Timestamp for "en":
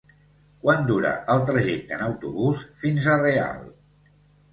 1.97-2.01